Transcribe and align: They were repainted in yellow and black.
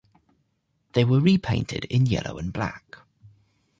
They 0.93 1.05
were 1.05 1.19
repainted 1.19 1.85
in 1.85 2.07
yellow 2.07 2.39
and 2.39 2.51
black. 2.51 2.97